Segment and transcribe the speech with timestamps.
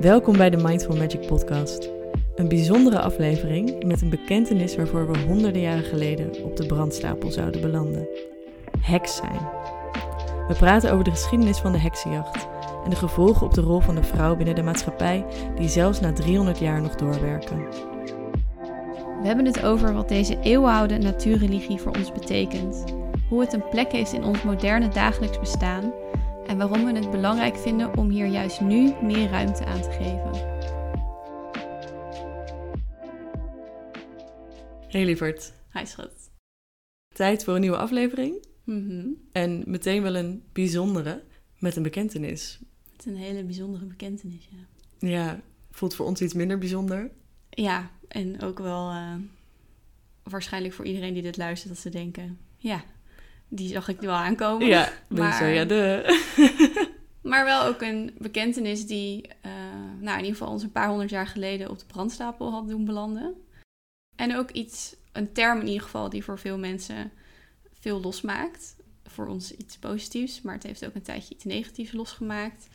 [0.00, 1.90] Welkom bij de Mindful Magic Podcast.
[2.34, 7.60] Een bijzondere aflevering met een bekentenis waarvoor we honderden jaren geleden op de brandstapel zouden
[7.60, 8.08] belanden.
[8.80, 9.48] Heks zijn.
[10.48, 12.48] We praten over de geschiedenis van de heksenjacht
[12.84, 15.24] en de gevolgen op de rol van de vrouw binnen de maatschappij
[15.56, 17.66] die zelfs na 300 jaar nog doorwerken.
[19.26, 22.84] We hebben het over wat deze eeuwenoude natuurreligie voor ons betekent,
[23.28, 25.92] hoe het een plek heeft in ons moderne dagelijks bestaan
[26.46, 30.30] en waarom we het belangrijk vinden om hier juist nu meer ruimte aan te geven.
[34.88, 36.30] Hey lieverd, Hi schat.
[37.14, 39.06] tijd voor een nieuwe aflevering Mhm.
[39.32, 41.22] en meteen wel een bijzondere
[41.58, 42.60] met een bekentenis.
[42.92, 45.08] Het is een hele bijzondere bekentenis, ja.
[45.08, 47.10] Ja, voelt voor ons iets minder bijzonder.
[47.50, 49.14] Ja, en ook wel eh,
[50.22, 52.38] waarschijnlijk voor iedereen die dit luistert dat ze denken...
[52.56, 52.84] Ja,
[53.48, 54.66] die zag ik wel aankomen.
[54.66, 56.04] Ja, maar- zo, ja, de.
[57.22, 59.52] Maar wel ook een bekentenis die, eh,
[60.00, 62.84] nou in ieder geval ons een paar honderd jaar geleden op de brandstapel had doen
[62.84, 63.34] belanden.
[64.16, 67.12] En ook iets, een term in ieder geval, die voor veel mensen
[67.72, 68.76] veel losmaakt.
[69.04, 72.68] Voor ons iets positiefs, maar het heeft ook een tijdje iets negatiefs losgemaakt.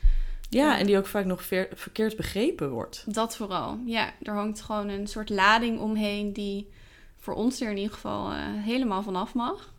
[0.51, 3.03] Ja, en die ook vaak nog ver- verkeerd begrepen wordt.
[3.07, 3.79] Dat vooral.
[3.85, 6.69] Ja, er hangt gewoon een soort lading omheen die
[7.17, 9.73] voor ons er in ieder geval eh, helemaal vanaf mag.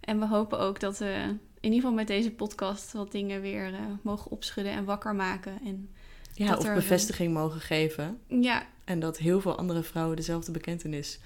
[0.00, 1.14] En we hopen ook dat we
[1.60, 5.58] in ieder geval met deze podcast wat dingen weer eh, mogen opschudden en wakker maken.
[5.64, 5.88] En
[6.34, 8.18] Ja, Dat of er- bevestiging mogen geven.
[8.28, 11.18] ja, En dat heel veel andere vrouwen dezelfde bekentenis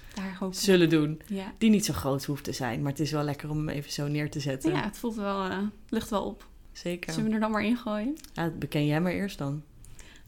[0.51, 1.21] zullen doen.
[1.27, 1.53] Ja.
[1.57, 3.91] Die niet zo groot hoeft te zijn, maar het is wel lekker om hem even
[3.91, 4.71] zo neer te zetten.
[4.71, 5.57] ja, het voelt wel, eh
[5.89, 6.47] lucht wel op.
[6.77, 7.13] Zeker.
[7.13, 8.17] Zullen we er dan maar in gooien?
[8.33, 9.63] Ja, beken jij maar eerst dan.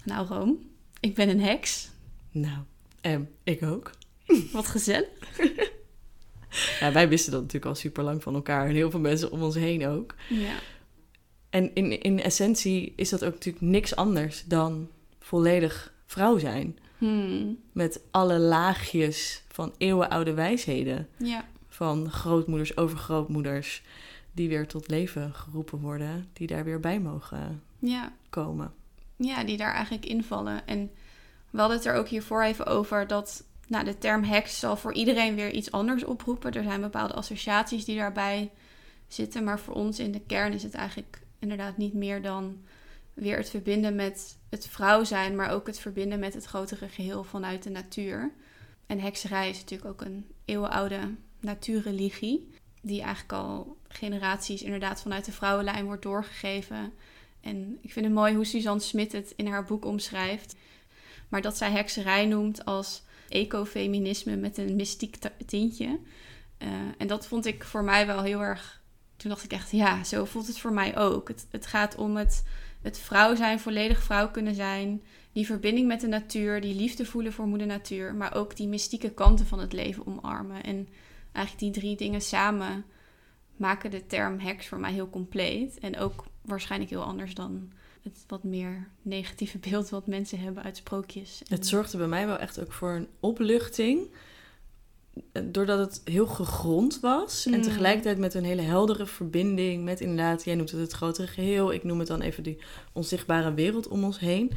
[0.04, 0.70] Nou, Room,
[1.00, 1.90] ik ben een heks.
[2.32, 2.58] Nou,
[3.02, 3.92] en ik ook.
[4.52, 5.08] Wat gezellig.
[6.80, 8.68] Ja, wij wisten dat natuurlijk al super lang van elkaar.
[8.68, 10.16] En heel veel mensen om ons heen ook.
[10.30, 10.56] Ja.
[11.50, 16.80] En in, in essentie is dat ook natuurlijk niks anders dan volledig vrouw zijn.
[16.98, 17.60] Hmm.
[17.72, 21.08] Met alle laagjes van eeuwenoude wijsheden.
[21.18, 21.48] Ja.
[21.68, 23.84] Van grootmoeders, overgrootmoeders.
[24.40, 26.30] Die weer tot leven geroepen worden.
[26.34, 28.14] Die daar weer bij mogen Ja.
[28.30, 28.74] komen.
[29.16, 30.68] ja, die daar eigenlijk invallen.
[30.68, 30.92] En
[31.50, 34.94] we hadden het er ook hiervoor even over dat nou, de term heks zal voor
[34.94, 36.52] iedereen weer iets anders oproepen.
[36.52, 38.52] Er zijn bepaalde associaties die daarbij
[39.08, 39.44] zitten.
[39.44, 42.58] Maar voor ons in de kern is het eigenlijk inderdaad niet meer dan
[43.14, 47.24] weer het verbinden met het vrouw zijn, maar ook het verbinden met het grotere geheel
[47.24, 48.32] vanuit de natuur.
[48.86, 51.00] En hekserij is natuurlijk ook een eeuwenoude
[51.40, 52.50] natuurreligie,
[52.82, 56.94] die eigenlijk al generaties inderdaad vanuit de vrouwenlijn wordt doorgegeven.
[57.42, 60.56] En ik vind het mooi hoe Suzanne Smit het in haar boek omschrijft.
[61.30, 66.00] Maar dat zij hekserij noemt als ecofeminisme met een mystiek tintje.
[66.58, 66.68] Eh,
[66.98, 68.82] en dat vond ik voor mij wel heel erg.
[69.18, 71.28] Toen dacht ik echt, ja, zo voelt het voor mij ook.
[71.28, 72.44] Het, het gaat om het,
[72.82, 75.04] het vrouw zijn, volledig vrouw kunnen zijn.
[75.32, 78.16] Die verbinding met de natuur, die liefde voelen voor moeder natuur.
[78.16, 80.64] Maar ook die mystieke kanten van het leven omarmen.
[80.64, 80.88] En
[81.32, 82.86] eigenlijk die drie dingen samen
[83.60, 85.80] maken de term heks voor mij heel compleet.
[85.80, 87.72] En ook waarschijnlijk heel anders dan
[88.04, 91.42] het wat meer negatieve beeld wat mensen hebben uit sprookjes.
[91.48, 94.08] Het zorgde bij mij wel echt ook voor een opluchting.
[95.32, 97.46] Eh, Doordat het heel gegrond was.
[97.46, 97.62] En Mm.
[97.62, 99.84] tegelijkertijd met een hele heldere verbinding.
[99.84, 101.74] Met inderdaad, jij noemt het het grotere geheel.
[101.74, 102.58] Ik noem het dan even die
[102.94, 104.52] onzichtbare wereld om ons heen.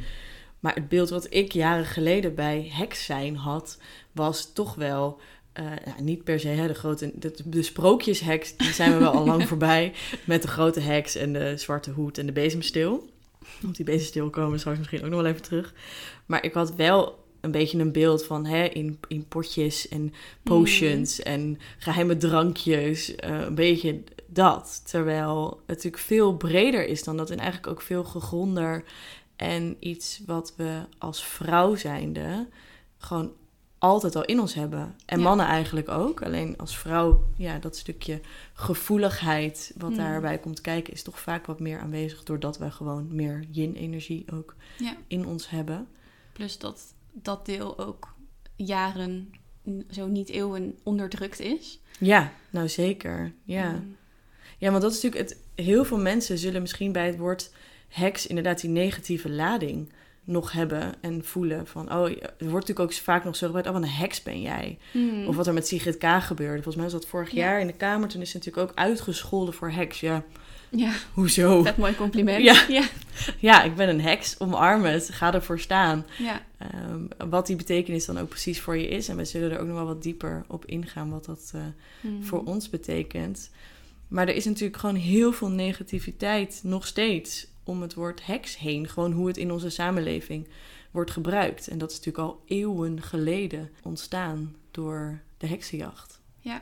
[0.59, 3.77] Maar het beeld wat ik jaren geleden bij heks zijn had,
[4.11, 5.19] was toch wel.
[5.53, 5.65] Eh,
[6.01, 7.11] niet per se hè, de grote.
[7.15, 9.93] De, de sprookjesheks, die zijn we wel al lang voorbij.
[10.25, 13.09] Met de grote heks en de zwarte hoed en de bezemsteel.
[13.65, 15.73] Op die bezemsteel komen we straks misschien ook nog wel even terug.
[16.25, 21.19] Maar ik had wel een beetje een beeld van hè, in, in potjes en potions
[21.19, 23.15] en geheime drankjes.
[23.15, 24.81] eh, een beetje dat.
[24.85, 27.29] Terwijl het natuurlijk veel breder is dan dat.
[27.29, 28.83] En eigenlijk ook veel gegronder.
[29.35, 32.47] En iets wat we als vrouw zijnde
[32.97, 33.31] gewoon
[33.83, 34.95] altijd al in ons hebben.
[35.05, 35.23] En Ja.
[35.23, 36.21] mannen eigenlijk ook.
[36.21, 38.21] Alleen als vrouw, ja, dat stukje
[38.53, 39.97] gevoeligheid wat Hmm.
[39.97, 40.93] daarbij komt kijken...
[40.93, 42.23] is toch vaak wat meer aanwezig...
[42.23, 44.95] doordat we gewoon meer yin-energie ook Ja.
[45.07, 45.87] in ons hebben.
[46.33, 46.81] Plus dat
[47.11, 48.13] dat deel ook
[48.55, 49.31] jaren,
[49.89, 51.79] zo niet eeuwen, onderdrukt is.
[51.99, 53.33] Ja, nou zeker.
[53.43, 53.71] Ja.
[53.71, 53.95] Mm.
[54.57, 55.41] ja, want dat is natuurlijk het...
[55.65, 57.51] Heel veel mensen zullen misschien bij het woord
[57.87, 58.27] heks...
[58.27, 59.91] inderdaad die negatieve lading
[60.23, 61.93] nog hebben en voelen van...
[61.93, 63.69] oh, er wordt natuurlijk ook vaak nog zo gebruikt...
[63.69, 64.77] oh, wat een heks ben jij.
[64.91, 65.27] Mm.
[65.27, 66.03] Of wat er met Sigrid K.
[66.21, 66.53] gebeurde.
[66.63, 67.37] Volgens mij was dat vorig Ja.
[67.37, 68.07] jaar in de Kamer.
[68.09, 69.99] Toen is ze natuurlijk ook uitgescholden voor heks.
[69.99, 70.23] Ja,
[70.69, 71.63] Ja, hoezo?
[71.63, 72.43] vet mooi compliment.
[72.43, 72.63] Ja.
[72.69, 72.83] ja.
[73.39, 74.39] Ja, ik ben een heks.
[74.39, 75.09] Omarm het.
[75.09, 76.05] Ga ervoor staan.
[76.17, 76.41] ja.
[76.57, 79.07] ehm, wat die betekenis dan ook precies voor je is.
[79.07, 81.61] En we zullen er ook nog wel wat dieper op ingaan wat dat eh,
[82.01, 82.23] Mhm.
[82.23, 83.49] voor ons betekent.
[84.07, 88.87] Maar er is natuurlijk gewoon heel veel negativiteit nog steeds om het woord heks heen.
[88.87, 90.47] Gewoon hoe het in onze samenleving
[90.91, 91.67] wordt gebruikt.
[91.67, 96.19] En dat is natuurlijk al eeuwen geleden ontstaan door de heksenjacht.
[96.39, 96.61] Ja,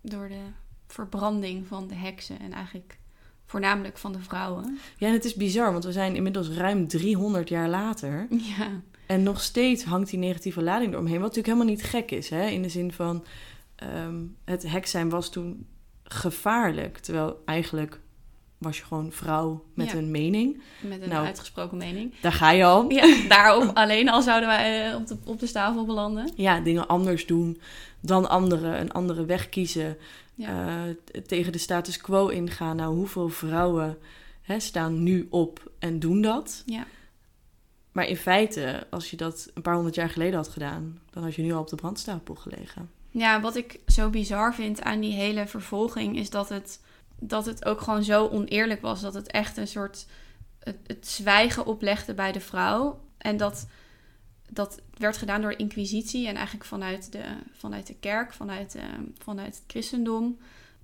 [0.00, 0.42] door de
[0.86, 2.98] verbranding van de heksen en eigenlijk
[3.46, 4.78] voornamelijk van de vrouwen.
[4.96, 8.26] Ja, en het is bizar, want we zijn inmiddels ruim 300 jaar later.
[8.56, 11.20] Ja, En nog steeds hangt die negatieve lading eromheen.
[11.20, 12.46] Wat natuurlijk helemaal niet gek is, hè?
[12.46, 13.24] in de zin van
[13.74, 15.66] ehm, het heks zijn was toen
[16.04, 16.98] gevaarlijk.
[16.98, 18.00] Terwijl eigenlijk
[18.58, 19.94] was je gewoon vrouw met Ja.
[19.96, 20.60] een mening.
[20.80, 21.26] met een Nou.
[21.26, 22.12] uitgesproken mening.
[22.20, 22.90] Daar ga je al.
[22.90, 26.30] Ja, daarom alleen al zouden wij eh, op de, op de tafel belanden.
[26.34, 27.60] Ja, dingen anders doen
[28.00, 28.80] dan anderen.
[28.80, 29.96] Een andere weg kiezen.
[30.34, 30.76] Ja.
[31.12, 32.76] eh, tegen de status quo ingaan.
[32.76, 33.98] Nou, hoeveel vrouwen
[34.42, 36.62] hè, staan nu op en doen dat?
[36.66, 36.84] ja.
[37.92, 41.34] Maar in feite, als je dat een paar honderd jaar geleden had gedaan, dan had
[41.34, 42.90] je nu al op de brandstapel gelegen.
[43.10, 46.80] Ja, wat ik zo bizar vind aan die hele vervolging is dat het,
[47.20, 49.00] dat het ook gewoon zo oneerlijk was.
[49.00, 50.06] Dat het echt een soort
[50.58, 53.00] het, zwijgen oplegde bij de vrouw.
[53.18, 53.66] En dat,
[54.50, 58.82] dat werd gedaan door de inquisitie en eigenlijk vanuit de, vanuit de kerk, vanuit, eh,
[59.18, 60.38] vanuit het christendom.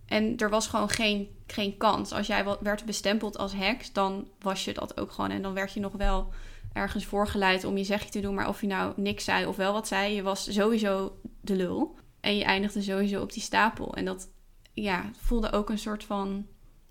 [0.07, 2.13] En er was gewoon geen, geen kans.
[2.13, 5.31] Als jij werd bestempeld als heks, dan was je dat ook gewoon.
[5.31, 6.33] En dan werd je nog wel
[6.73, 8.35] ergens voorgeleid om je zegje te doen.
[8.35, 11.97] Maar of je nou niks zei of wel wat zei, je was sowieso de lul.
[12.21, 13.95] En je eindigde sowieso op die stapel.
[13.95, 14.29] En dat
[14.73, 16.47] ja, voelde ook een soort van...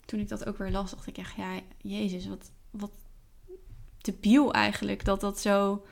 [0.06, 1.36] Toen ik dat ook weer las, dacht ik echt...
[1.36, 2.92] Ja, jezus, wat, wat
[3.98, 5.86] debiel eigenlijk dat dat zo,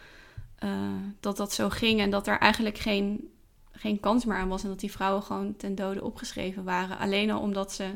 [0.55, 1.99] eh, dat dat zo ging.
[1.99, 3.29] En dat er eigenlijk geen,
[3.71, 4.63] geen kans meer aan was.
[4.63, 6.97] En dat die vrouwen gewoon ten dode opgeschreven waren.
[6.97, 7.89] Alleen al omdat ze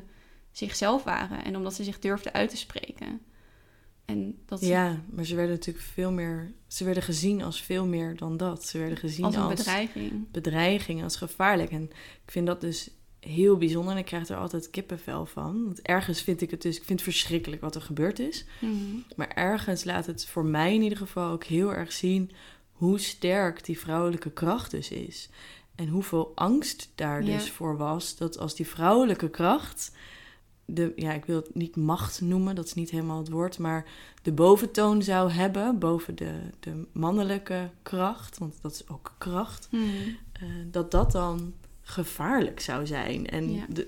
[0.51, 1.43] zichzelf waren.
[1.43, 3.21] En omdat ze zich durfden uit te spreken.
[4.05, 6.53] En dat ze- Ja, maar ze werden natuurlijk veel meer.
[6.67, 8.65] Ze werden gezien als veel meer dan dat.
[8.65, 10.31] Ze werden gezien als als, een bedreiging.
[10.31, 11.71] bedreiging, als gevaarlijk.
[11.71, 11.83] En
[12.25, 12.89] ik vind dat dus
[13.23, 13.93] heel bijzonder.
[13.93, 15.63] En ik krijg er altijd kippenvel van.
[15.65, 16.77] Want ergens vind ik het dus.
[16.77, 18.45] Ik vind het verschrikkelijk wat er gebeurd is.
[18.59, 18.73] Mhm.
[19.15, 22.31] Maar ergens laat het voor mij in ieder geval ook heel erg zien
[22.71, 25.29] hoe sterk die vrouwelijke kracht dus is.
[25.75, 27.37] En hoeveel angst daar Ja.
[27.37, 28.17] dus voor was.
[28.17, 29.91] Dat als die vrouwelijke kracht.
[30.65, 33.57] De, ja, ik wil het niet macht noemen, dat is niet helemaal het woord.
[33.59, 33.85] Maar
[34.21, 38.37] de boventoon zou hebben boven de, de mannelijke kracht.
[38.37, 39.67] Want dat is ook kracht.
[39.71, 39.83] Mhm.
[40.31, 40.41] eh,
[40.71, 43.29] dat dat dan gevaarlijk zou zijn.
[43.29, 43.65] En Ja.
[43.69, 43.87] de,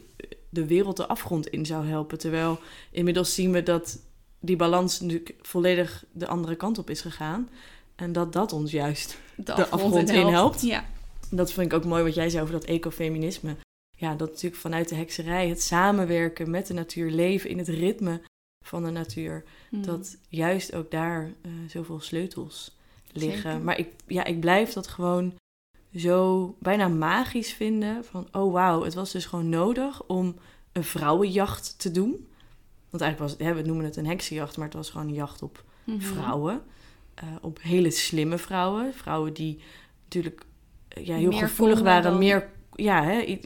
[0.50, 2.18] de wereld de afgrond in zou helpen.
[2.18, 2.59] Terwijl
[2.92, 4.00] inmiddels zien we dat
[4.39, 7.50] die balans natuurlijk volledig de andere kant op is gegaan.
[7.95, 9.18] En dat dat ons juist.
[9.36, 10.62] De, afgrond in in helpt.
[10.62, 10.86] Ja,
[11.31, 13.56] Dat vind ik ook mooi wat jij zei over dat ecofeminisme.
[13.97, 18.21] Ja, dat natuurlijk vanuit de hekserij, het samenwerken met de natuur, leven in het ritme
[18.65, 19.44] van de natuur.
[19.69, 19.83] Mhm.
[19.83, 22.77] Dat juist ook daar eh, zoveel sleutels
[23.12, 23.42] liggen.
[23.51, 23.62] Zeker.
[23.62, 25.33] Maar ik, ja, ik blijf dat gewoon
[25.95, 28.06] zo bijna magisch vinden.
[28.06, 30.36] Van, oh wauw, het was dus gewoon nodig om
[30.71, 32.27] een vrouwenjacht te doen.
[32.89, 35.13] Want eigenlijk was het, hè, we noemen het een heksenjacht, maar het was gewoon een
[35.13, 36.00] jacht op Mhm.
[36.00, 36.62] vrouwen.
[37.15, 38.94] eh, op hele slimme vrouwen.
[38.94, 39.59] Vrouwen die
[40.03, 40.45] natuurlijk
[40.88, 42.03] eh, ja, heel Meer gevoelig waren.
[42.03, 43.39] dan- Meer, ja, hè,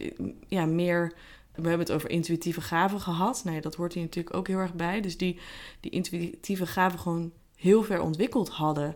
[0.47, 1.13] ja, meer...
[1.55, 3.41] We hebben het over intuïtieve gaven gehad.
[3.45, 5.01] Nee, dat hoort hier natuurlijk ook heel erg bij.
[5.01, 5.39] Dus die,
[5.79, 8.95] die intuïtieve gaven gewoon heel ver ontwikkeld hadden.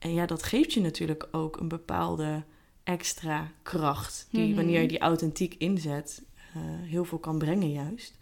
[0.00, 2.42] En ja, dat geeft je natuurlijk ook een bepaalde
[2.84, 4.26] extra kracht.
[4.30, 4.54] Die Mhm.
[4.56, 8.18] wanneer je die authentiek inzet, eh, heel veel kan brengen juist.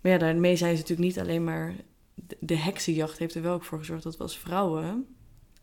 [0.00, 1.74] Maar ja, daarmee zijn ze natuurlijk niet alleen maar...
[2.14, 5.06] De, de heksenjacht heeft er wel ook voor gezorgd dat we als vrouwen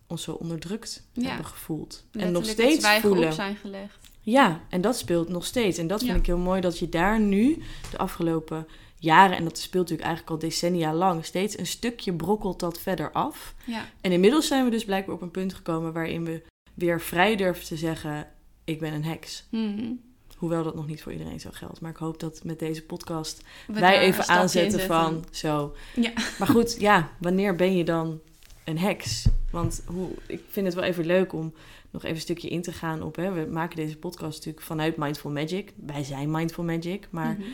[0.08, 1.28] ons zo onderdrukt Ja.
[1.28, 2.06] hebben gevoeld.
[2.12, 3.34] en nog steeds voelen.
[3.34, 4.09] zijn gelegd.
[4.30, 5.78] Ja, en dat speelt nog steeds.
[5.78, 6.18] En dat vind Ja.
[6.18, 10.42] ik heel mooi dat je daar nu de afgelopen jaren, en dat speelt natuurlijk eigenlijk
[10.44, 13.54] al decennia lang, steeds een stukje brokkelt dat verder af.
[13.66, 16.42] Ja, En inmiddels zijn we dus blijkbaar op een punt gekomen waarin we
[16.74, 18.28] weer vrij durven te zeggen:
[18.64, 19.48] Ik ben een heks.
[19.52, 19.92] Mhm.
[20.38, 21.82] Hoewel dat nog niet voor iedereen zo geldt.
[21.82, 25.76] Maar ik hoop dat met deze podcast We wij even aanzetten van zo.
[25.96, 26.12] Ja.
[26.40, 28.20] Maar goed, ja, wanneer ben je dan
[28.66, 29.26] een heks?
[29.52, 31.54] Want hoe, ik vind het wel even leuk om
[31.92, 33.16] nog even een stukje in te gaan op.
[33.16, 35.74] Hè, we maken deze podcast natuurlijk vanuit Mindful Magic.
[35.76, 37.08] Wij zijn Mindful Magic.
[37.10, 37.48] Maar Mhm.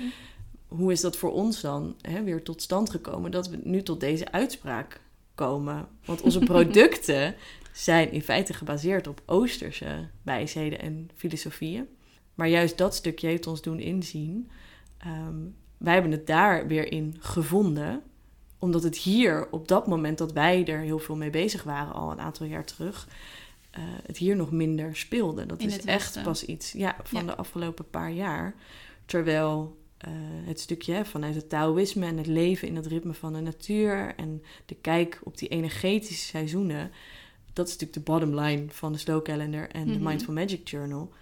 [0.68, 4.00] hoe is dat voor ons dan hè, weer tot stand gekomen dat we nu tot
[4.00, 5.01] deze uitspraak
[5.36, 5.88] komen?
[6.06, 7.36] Want onze producten
[7.72, 11.88] zijn in feite gebaseerd op Oosterse wijsheden en filosofieën.
[12.36, 14.50] Maar juist dat stukje heeft ons doen inzien.
[14.98, 15.36] ehm,
[15.77, 18.01] wij hebben het daar weer in gevonden
[18.60, 22.12] omdat het hier, op dat moment dat wij er heel veel mee bezig waren, al
[22.12, 23.08] een aantal jaar terug,
[23.75, 25.46] eh, het hier nog minder speelde.
[25.46, 26.24] Dat In is echt Westen.
[26.24, 27.25] pas iets ja, van Ja.
[27.27, 28.55] de afgelopen paar jaar.
[29.05, 30.12] Terwijl eh,
[30.46, 34.13] het stukje hè, vanuit het Taoïsme en het leven in het ritme van de natuur
[34.15, 36.91] en de kijk op die energetische seizoenen,
[37.53, 40.03] dat is natuurlijk de bottom line van de Slow Calendar en de Mhm.
[40.03, 41.13] Mindful Magic Journal.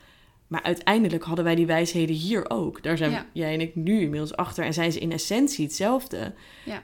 [0.47, 2.83] Maar uiteindelijk hadden wij die wijsheden hier ook.
[2.83, 3.25] Daar zijn Ja.
[3.33, 4.65] jij en ik nu inmiddels achter.
[4.65, 6.33] En zijn ze in essentie hetzelfde.
[6.65, 6.83] Ja.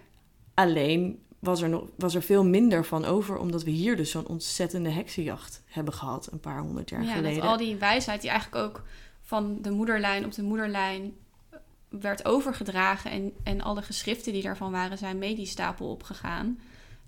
[0.54, 3.38] Alleen was er, nog, was er veel minder van over...
[3.38, 6.32] omdat we hier dus zo'n ontzettende heksenjacht hebben gehad...
[6.32, 7.44] een paar honderd jaar ja, geleden.
[7.44, 8.84] al die wijsheid die eigenlijk ook
[9.22, 11.14] van de moederlijn op de moederlijn
[11.90, 13.12] werd overgedragen.
[13.12, 16.60] En, en alle geschriften die daarvan waren, zijn mee die stapel opgegaan.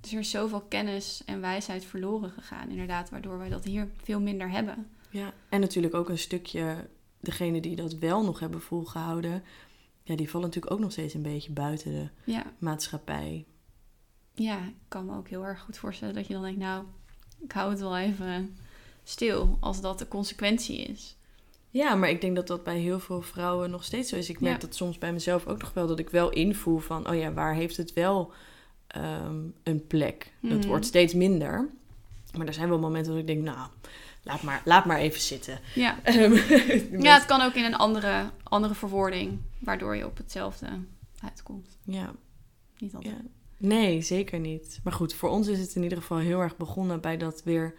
[0.01, 4.19] Dus er is zoveel kennis en wijsheid verloren gegaan, inderdaad, waardoor wij dat hier veel
[4.19, 4.87] minder hebben.
[5.09, 6.87] Ja, en natuurlijk ook een stukje...
[7.19, 9.43] degene die dat wel nog hebben volgehouden...
[10.03, 13.45] ja, die vallen natuurlijk ook nog steeds een beetje buiten de Ja, maatschappij.
[14.41, 16.83] Ja, ik kan me ook heel erg goed voorstellen dat je dan denkt, nou,
[17.39, 18.57] ik hou het wel even
[19.03, 21.15] stil als dat de consequentie is.
[21.69, 24.29] Ja, maar ik denk dat dat bij heel veel vrouwen nog steeds zo is.
[24.29, 24.67] Ik merk Ja.
[24.67, 27.53] dat soms bij mezelf ook nog wel dat ik wel invoel van, oh ja, waar
[27.55, 28.33] heeft het wel
[28.87, 30.33] ehm, een plek?
[30.41, 30.67] Dat Mhm.
[30.67, 31.69] wordt steeds minder.
[32.37, 33.69] Maar er zijn wel momenten dat ik denk, nou,
[34.23, 35.59] laat maar, laat maar even zitten.
[35.75, 35.99] Ja.
[36.99, 40.67] Ja, het kan ook in een andere, andere verwoording, waardoor je op hetzelfde
[41.23, 41.77] uitkomt.
[41.83, 42.11] ja,
[42.77, 43.13] Niet altijd.
[43.15, 43.29] ja.
[43.61, 44.79] Nee, zeker niet.
[44.83, 47.73] Maar goed, voor ons is het in ieder geval heel erg begonnen bij dat weer.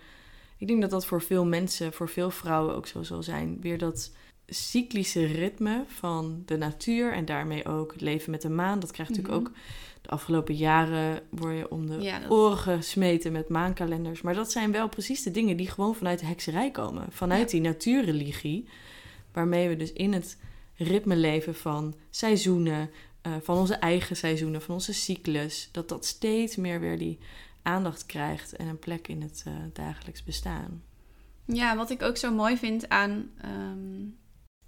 [0.59, 3.57] Ik denk dat dat voor veel mensen, voor veel vrouwen ook zo zal zijn.
[3.61, 4.13] Weer dat
[4.47, 8.81] cyclische ritme van de natuur en daarmee ook het leven met de maan.
[8.81, 9.49] Dat krijgt natuurlijk Mhm.
[9.53, 9.57] ook
[10.03, 14.23] de afgelopen jaren word je om de Ja, dat- oren gesmeten met maankalenders.
[14.23, 17.07] Maar dat zijn wel precies de dingen die gewoon vanuit de hekserij komen.
[17.11, 18.69] Vanuit die natuurreligie.
[19.33, 20.39] Waarmee we dus in het
[20.77, 22.91] ritme leven van seizoenen,
[23.23, 25.69] eh, van onze eigen seizoenen, van onze cyclus.
[25.73, 27.19] Dat dat steeds meer weer die
[27.63, 30.83] aandacht krijgt en een plek in het eh, dagelijks bestaan.
[31.45, 34.05] Ja, wat ik ook zo mooi vind aan, ehm,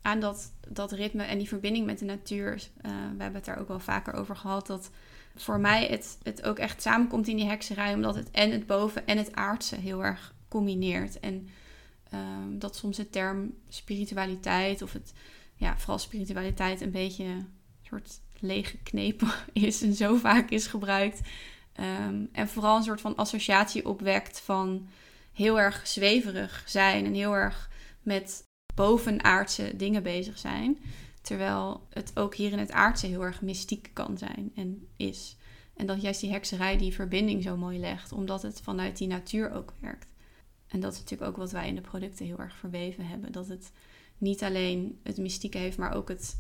[0.03, 2.71] aan dat, dat ritme en die verbinding met de natuur.
[2.81, 4.67] eh, we hebben het daar ook wel vaker over gehad.
[4.67, 4.91] Dat
[5.37, 7.95] voor mij het, het ook echt samenkomt in die hekserij.
[7.95, 11.21] Omdat het en het boven en het aardse heel erg combineert.
[11.21, 11.49] En
[12.11, 15.13] ehm, dat soms de term spiritualiteit of het,
[15.55, 17.27] ja, vooral spiritualiteit een beetje
[17.83, 21.21] soort leeggeknepen is en zo vaak is gebruikt.
[21.73, 24.89] Ehm, en vooral een soort van associatie opwekt van
[25.33, 27.71] heel erg zweverig zijn en heel erg
[28.03, 28.43] met
[28.75, 30.79] bovenaardse dingen bezig zijn.
[31.23, 35.37] Terwijl het ook hier in het aardse heel erg mystiek kan zijn en is.
[35.77, 39.53] En dat juist die hekserij die verbinding zo mooi legt, omdat het vanuit die natuur
[39.53, 40.13] ook werkt.
[40.67, 43.33] En dat is natuurlijk ook wat wij in de producten heel erg verweven hebben.
[43.33, 43.73] Dat het
[44.19, 46.37] niet alleen het mystieke heeft, maar ook het,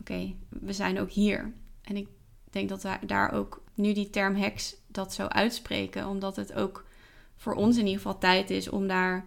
[0.00, 1.52] oké, we zijn ook hier.
[1.82, 2.08] En ik
[2.50, 6.84] denk dat wij daar ook nu die term heks dat zo uitspreken, omdat het ook
[7.36, 9.26] voor ons in ieder geval tijd is om daar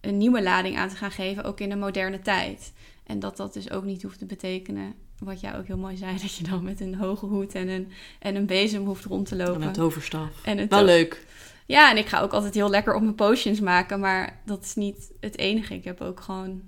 [0.00, 2.72] een nieuwe lading aan te gaan geven, ook in de moderne tijd.
[3.04, 6.18] En dat dat dus ook niet hoeft te betekenen, wat jij ook heel mooi zei,
[6.22, 9.36] dat je dan met een hoge hoed en een, en een bezem hoeft rond te
[9.36, 9.62] En lopen.
[9.62, 10.44] een toverstaf.
[10.44, 11.26] En het Wel leuk.
[11.66, 14.74] Ja, en ik ga ook altijd heel lekker op mijn potions maken, maar dat is
[14.74, 15.74] niet het enige.
[15.74, 16.62] Ik heb ook gewoon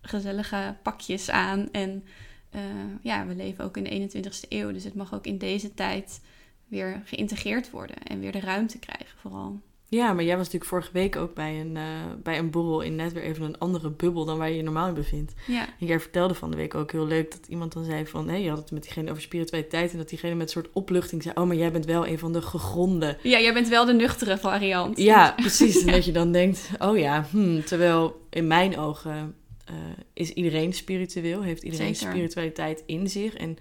[0.00, 1.68] gezellige pakjes aan.
[1.72, 2.04] En
[2.52, 2.60] eh,
[3.02, 6.20] ja, we leven ook in de 21ste eeuw, dus het mag ook in deze tijd
[6.68, 9.60] weer geïntegreerd worden en weer de ruimte krijgen vooral.
[9.94, 11.82] Ja, maar jij was natuurlijk vorige week ook bij een, eh,
[12.22, 14.88] bij een borrel in net weer even een andere bubbel dan waar je je normaal
[14.88, 15.32] in bevindt.
[15.46, 18.28] Ja, En jij vertelde van de week ook heel leuk dat iemand dan zei van...
[18.28, 19.92] hé, je had het met diegene over spiritualiteit...
[19.92, 21.34] en dat diegene met een soort opluchting zei...
[21.38, 23.18] oh, maar jij bent wel een van de gegronde.
[23.22, 24.98] ja jij bent wel de nuchtere variant.
[24.98, 25.84] Ja, precies.
[25.84, 29.34] En dat je dan denkt, oh ja, hmm, terwijl in mijn ogen...
[29.64, 29.74] eh,
[30.12, 32.12] is iedereen spiritueel, heeft iedereen Zeker.
[32.12, 33.34] spiritualiteit in zich.
[33.34, 33.56] En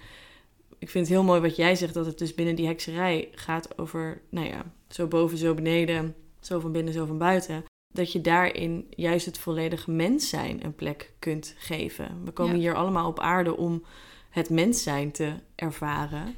[0.79, 1.93] ik vind het heel mooi wat jij zegt...
[1.93, 4.21] dat het dus binnen die hekserij gaat over...
[4.29, 6.15] nou ja, zo boven, zo beneden...
[6.39, 10.75] zo van binnen, zo van buiten dat je daarin juist het volledige mens zijn een
[10.75, 12.21] plek kunt geven.
[12.25, 12.61] We komen Ja.
[12.61, 13.83] hier allemaal op aarde om
[14.29, 16.35] het mens zijn te ervaren.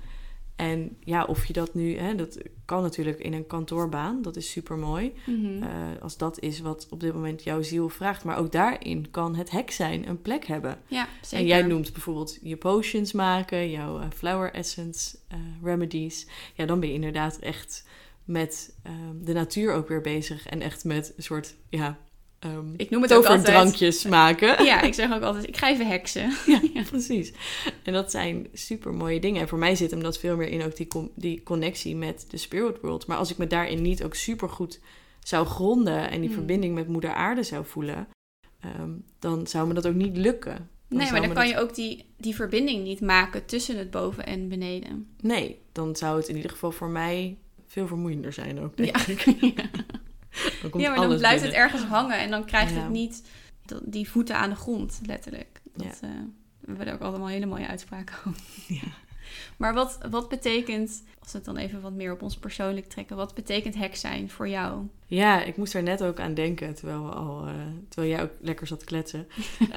[0.64, 4.52] En ja, of je dat nu, hè, dat kan natuurlijk in een kantoorbaan, dat is
[4.52, 5.14] super mooi.
[5.26, 5.64] Mhm.
[6.02, 8.24] als dat is wat op dit moment jouw ziel vraagt.
[8.24, 10.78] Maar ook daarin kan het hek zijn een plek hebben.
[10.88, 11.38] ja, zeker.
[11.38, 16.28] En jij noemt bijvoorbeeld je potions maken, jouw eh, flower essence eh, remedies.
[16.54, 17.88] Ja, dan ben je inderdaad echt
[18.24, 20.48] met ehm, de natuur ook weer bezig.
[20.48, 21.98] En echt met een soort, ja,
[22.44, 24.06] ehm Ik noem het ook altijd.
[24.10, 24.64] maken.
[24.66, 26.32] Ja, ik zeg ook altijd, ik ga even heksen.
[26.74, 27.32] Ja, precies.
[27.84, 29.42] En dat zijn super mooie dingen.
[29.42, 32.38] En voor mij zit hem dat veel meer in ook die, die connectie met de
[32.38, 33.08] spirit world.
[33.08, 34.80] Maar als ik me daarin niet ook super goed
[35.20, 36.38] zou gronden en die Hmm.
[36.38, 38.08] verbinding met moeder aarde zou voelen,
[38.60, 40.70] ehm, dan zou me dat ook niet lukken.
[40.90, 43.92] Dan Nee, maar dan kan dat- je ook die, die verbinding niet maken tussen het
[43.92, 45.08] boven en beneden.
[45.22, 49.08] Nee, dan zou het in ieder geval voor mij veel vermoeiender zijn ook, denk Ja.
[49.14, 49.26] ik.
[50.62, 51.60] Dan komt ja, maar dan blijft binnen.
[51.62, 52.80] het ergens hangen en dan krijgt Ja.
[52.82, 53.24] het niet
[53.84, 55.62] die voeten aan de grond, letterlijk.
[55.76, 56.08] Dat, Ja.
[56.08, 56.14] eh,
[56.60, 58.42] we hebben ook allemaal hele mooie uitspraken over.
[59.58, 63.16] Maar wat, wat betekent, als we het dan even wat meer op ons persoonlijk trekken,
[63.16, 64.88] wat betekent heks zijn voor jou?
[65.08, 67.54] Ja, ik moest er net ook aan denken, terwijl, we al, uh,
[67.90, 69.28] terwijl jij ook lekker zat te kletsen.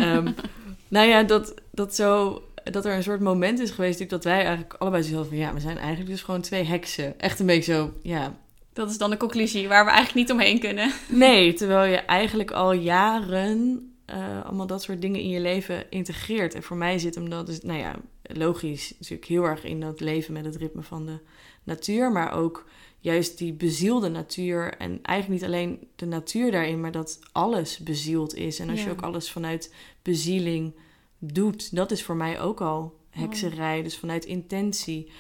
[0.01, 0.35] um,
[0.89, 4.75] nou ja, dat, dat, zo, dat er een soort moment is geweest dat wij eigenlijk
[4.75, 5.37] allebei zelf van...
[5.37, 7.21] ja, we zijn eigenlijk dus gewoon twee heksen.
[7.21, 8.35] Echt een beetje zo, ja...
[8.77, 10.93] Dat is dan de conclusie waar we eigenlijk niet omheen kunnen.
[11.09, 16.55] Nee, terwijl je eigenlijk al jaren uh, allemaal dat soort dingen in je leven integreert.
[16.55, 20.01] En voor mij zit hem dat, dus, nou ja, logisch natuurlijk heel erg in dat
[20.01, 21.19] leven met het ritme van de
[21.65, 22.69] natuur, maar ook
[22.99, 24.75] juist die bezielde natuur.
[24.75, 28.59] En eigenlijk niet alleen de natuur daarin, maar dat alles bezield is.
[28.59, 30.75] En als je ook alles vanuit bezieling
[31.19, 35.11] doet, dat is voor mij ook al hekserij, dus vanuit intentie.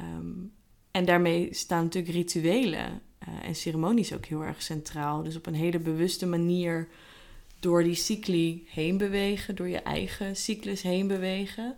[0.00, 0.52] Um,
[0.92, 5.22] en daarmee staan natuurlijk rituelen uh, en ceremonies ook heel erg centraal.
[5.22, 6.88] Dus op een hele bewuste manier
[7.60, 11.76] door die cycli heen bewegen, door je eigen cyclus heen bewegen.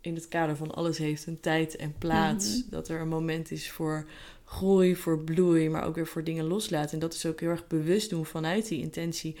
[0.00, 2.62] In het kader van alles heeft een tijd en plaats.
[2.62, 2.70] Mhm.
[2.70, 4.06] Dat er een moment is voor
[4.44, 6.92] groei, voor bloei, maar ook weer voor dingen loslaten.
[6.92, 9.36] En dat is ook heel erg bewust doen vanuit die intentie.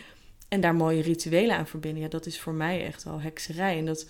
[0.48, 2.02] En daar mooie rituelen aan verbinden.
[2.02, 3.78] Ja, dat is voor mij echt al hekserij.
[3.78, 4.06] En dat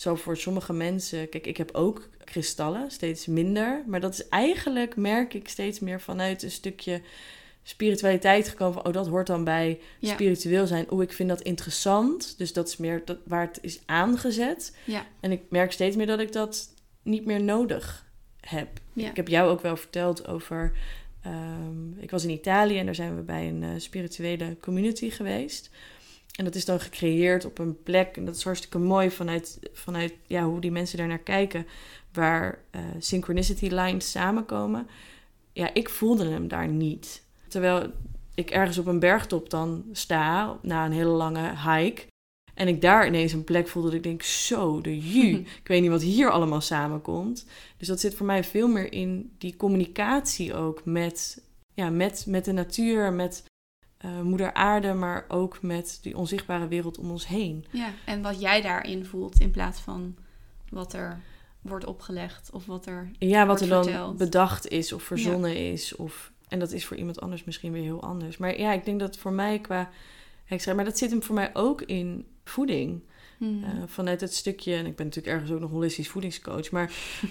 [0.00, 1.28] zo voor sommige mensen.
[1.28, 3.82] Kijk, ik heb ook kristallen, steeds minder.
[3.86, 7.00] Maar dat is eigenlijk, merk ik steeds meer vanuit een stukje
[7.62, 10.90] spiritualiteit gekomen van, oh, dat hoort dan bij spiritueel zijn.
[10.90, 12.38] Oh, ik vind dat interessant.
[12.38, 14.76] Dus dat is meer dat, waar het is aangezet.
[14.84, 15.06] Ja.
[15.20, 18.06] En ik merk steeds meer dat ik dat niet meer nodig
[18.40, 18.68] heb.
[18.94, 20.72] Ik heb jou ook wel verteld over...
[21.26, 25.70] Um, ik was in Italië en daar zijn we bij een uh, spirituele community geweest.
[26.40, 30.14] En dat is dan gecreëerd op een plek, en dat is hartstikke mooi vanuit, vanuit
[30.26, 31.66] ja, hoe die mensen daar naar kijken,
[32.12, 34.86] waar uh, synchronicity lines samenkomen.
[35.52, 37.22] Ja, ik voelde hem daar niet.
[37.48, 37.92] Terwijl
[38.34, 42.02] ik ergens op een bergtop dan sta, na een hele lange hike.
[42.54, 45.28] En ik daar ineens een plek voelde dat ik denk, zo, de ju.
[45.62, 47.46] ik weet niet wat hier allemaal samenkomt.
[47.76, 51.42] Dus dat zit voor mij veel meer in die communicatie ook met,
[51.74, 53.48] ja, met, met de natuur, met
[54.04, 57.64] uh, moeder aarde, maar ook met die onzichtbare wereld om ons heen.
[57.70, 60.16] Ja, en wat jij daarin voelt in plaats van
[60.68, 61.20] wat er
[61.60, 66.32] wordt opgelegd of wat er Ja, wat er dan bedacht is of verzonnen is of
[66.50, 68.36] en dat is voor iemand anders misschien weer heel anders.
[68.36, 69.90] Maar ja, ik denk dat voor mij qua
[70.44, 70.74] hekserij...
[70.74, 73.02] Maar dat zit hem voor mij ook in voeding.
[73.38, 73.62] Hmm.
[73.62, 74.74] Uh, vanuit het stukje...
[74.74, 76.70] En ik ben natuurlijk ergens ook nog holistisch voedingscoach.
[76.70, 77.30] Maar uh,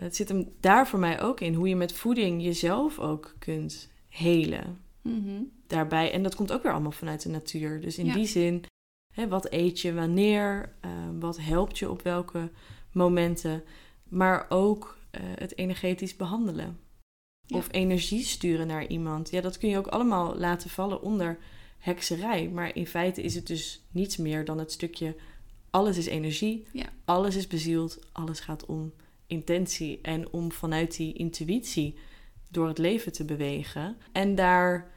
[0.06, 1.54] het zit hem daar voor mij ook in.
[1.54, 4.80] Hoe je met voeding jezelf ook kunt helen.
[5.02, 5.50] Mm-hmm.
[5.66, 6.12] Daarbij.
[6.12, 7.80] En dat komt ook weer allemaal vanuit de natuur.
[7.80, 8.64] Dus in die zin...
[9.12, 10.72] Hè, wat eet je wanneer?
[10.84, 12.50] Uh, wat helpt je op welke
[12.92, 13.64] momenten?
[14.08, 16.78] Maar ook het energetisch behandelen.
[17.48, 19.30] Of energie sturen naar iemand.
[19.30, 21.38] Ja, dat kun je ook allemaal laten vallen onder
[21.78, 22.48] hekserij.
[22.48, 25.16] Maar in feite is het dus niets meer dan het stukje...
[25.70, 26.86] alles is energie, ja.
[27.04, 28.92] alles is bezield, alles gaat om
[29.26, 29.98] intentie.
[30.02, 31.98] En om vanuit die intuïtie
[32.50, 33.96] door het leven te bewegen.
[34.12, 34.92] En daar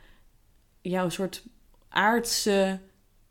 [0.89, 1.43] jouw soort
[1.89, 2.80] aardse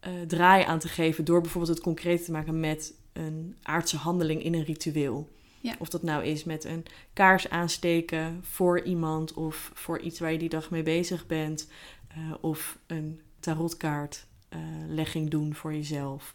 [0.07, 1.25] uh, draai aan te geven...
[1.25, 5.35] door bijvoorbeeld het concreet te maken met een aardse handeling in een ritueel.
[5.79, 10.39] Of dat nou is met een kaars aansteken voor iemand of voor iets waar je
[10.39, 11.69] die dag mee bezig bent.
[12.19, 16.35] Uh, of een tarotkaartlegging uh, doen voor jezelf.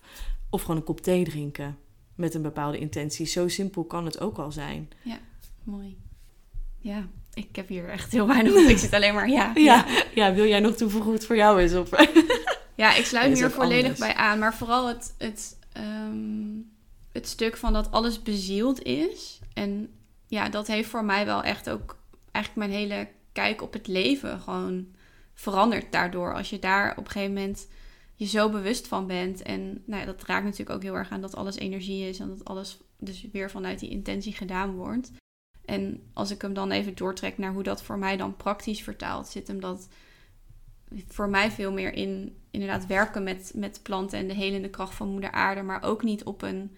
[0.49, 1.77] Of gewoon een kop thee drinken
[2.15, 3.25] met een bepaalde intentie.
[3.25, 4.89] Zo simpel kan het ook al zijn.
[5.03, 5.19] Ja,
[5.63, 5.97] mooi.
[6.77, 8.70] Ja, ik heb hier echt heel weinig op.
[8.70, 9.52] Ik zit alleen maar, ja.
[9.56, 10.34] Ja, ja.
[10.34, 11.74] wil jij nog toevoegen hoe het voor jou is?
[11.74, 11.89] Of...
[12.76, 14.39] ja, ik sluit me hier volledig bij aan.
[14.39, 16.70] Maar vooral het, het um
[17.12, 19.39] het stuk van dat alles bezield is.
[19.54, 19.89] En
[20.28, 21.98] ja, dat heeft voor mij wel echt ook
[22.32, 24.88] eigenlijk mijn hele kijk op het leven gewoon
[25.34, 26.34] veranderd daardoor.
[26.34, 27.67] Als je daar op een gegeven moment
[28.15, 29.41] je zo bewust van bent.
[29.41, 32.28] En nou ja, dat raakt natuurlijk ook heel erg aan dat alles energie is en
[32.28, 35.12] dat alles dus weer vanuit die intentie gedaan wordt.
[35.65, 39.28] En als ik hem dan even doortrek naar hoe dat voor mij dan praktisch vertaalt,
[39.28, 39.88] zit hem dat
[41.08, 45.08] voor mij veel meer in inderdaad werken met, met planten en de helende kracht van
[45.08, 46.76] moeder aarde, maar ook niet op een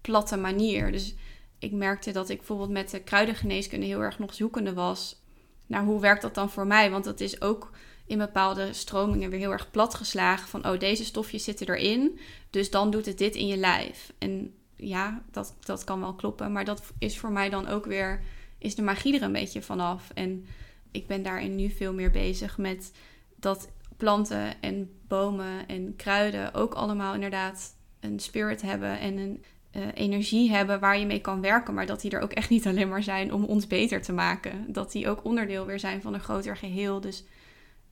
[0.00, 0.92] platte manier.
[0.92, 1.14] Dus
[1.58, 5.22] ik merkte dat ik bijvoorbeeld met de kruidengeneeskunde heel erg nog zoekende was
[5.66, 6.90] naar hoe werkt dat dan voor mij.
[6.90, 7.70] Want dat is ook
[8.06, 12.18] in bepaalde stromingen weer heel erg platgeslagen van oh deze stofjes zitten erin,
[12.50, 14.12] dus dan doet het dit in je lijf.
[14.18, 18.22] En ja, dat, dat kan wel kloppen, maar dat is voor mij dan ook weer,
[18.58, 20.10] is de magie er een beetje vanaf.
[20.14, 20.46] En
[20.90, 22.92] ik ben daarin nu veel meer bezig met
[23.36, 29.82] dat planten en bomen en kruiden ook allemaal inderdaad een spirit hebben en een uh,
[29.94, 31.74] energie hebben waar je mee kan werken.
[31.74, 34.72] Maar dat die er ook echt niet alleen maar zijn om ons beter te maken.
[34.72, 37.00] Dat die ook onderdeel weer zijn van een groter geheel.
[37.00, 37.24] Dus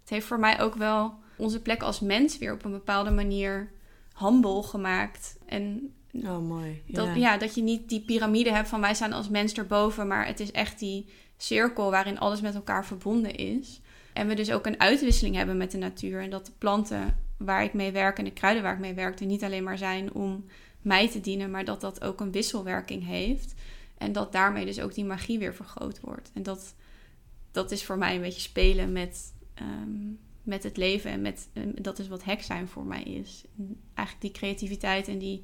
[0.01, 3.71] het heeft voor mij ook wel onze plek als mens weer op een bepaalde manier
[4.18, 5.38] humble gemaakt.
[5.47, 6.83] En Oh, mooi.
[6.87, 7.14] Dat, ja.
[7.14, 7.37] ja.
[7.37, 10.51] dat je niet die piramide hebt van wij staan als mens erboven, maar het is
[10.51, 13.81] echt die cirkel waarin alles met elkaar verbonden is.
[14.12, 16.22] En we dus ook een uitwisseling hebben met de natuur.
[16.22, 19.20] En dat de planten waar ik mee werk en de kruiden waar ik mee werk,
[19.20, 20.44] er niet alleen maar zijn om
[20.81, 23.55] mij te dienen, maar dat dat ook een wisselwerking heeft.
[23.98, 26.31] En dat daarmee dus ook die magie weer vergroot wordt.
[26.35, 26.75] En dat,
[27.51, 31.11] dat is voor mij een beetje spelen met, ehm, met het leven.
[31.11, 33.44] En met, eh, dat is wat hek zijn voor mij is.
[33.59, 35.42] En eigenlijk die creativiteit en die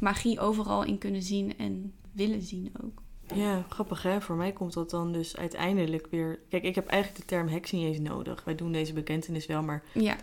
[0.00, 3.02] magie overal in kunnen zien en willen zien ook.
[3.34, 4.20] Ja, grappig hè.
[4.20, 6.38] Voor mij komt dat dan dus uiteindelijk weer...
[6.48, 8.44] Kijk, ik heb eigenlijk de term heks niet eens nodig.
[8.44, 10.16] Wij doen deze bekentenis wel, maar Ja,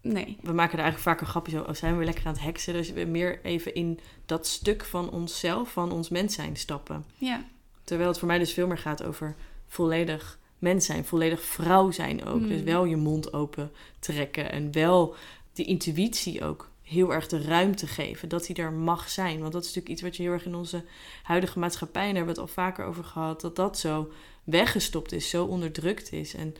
[0.00, 0.36] nee.
[0.42, 1.68] we maken er eigenlijk vaker grapjes over.
[1.68, 2.72] Oh, zijn we weer lekker aan het heksen?
[2.72, 7.04] Dus we meer even in dat stuk van onszelf, van ons mens zijn stappen.
[7.14, 7.44] Ja,
[7.90, 9.34] Terwijl het voor mij dus veel meer gaat over
[9.66, 12.40] volledig mens zijn, volledig vrouw zijn ook.
[12.40, 12.48] Mm.
[12.48, 15.14] Dus wel je mond open trekken en wel
[15.52, 18.28] die intuïtie ook heel erg de ruimte geven.
[18.28, 19.40] Dat die er mag zijn.
[19.40, 20.84] Want dat is natuurlijk iets wat je heel erg in onze
[21.22, 24.12] huidige maatschappij, en daar hebben we het al vaker over gehad, dat dat zo
[24.44, 26.34] weggestopt is, zo onderdrukt is.
[26.34, 26.54] En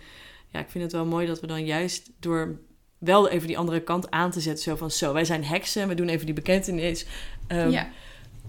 [0.49, 2.59] ja, ik vind het wel mooi dat we dan juist door
[2.99, 5.95] wel even die andere kant aan te zetten, zo van zo, wij zijn heksen, we
[5.95, 7.07] doen even die bekentenis.
[7.47, 7.91] Ehm, ja.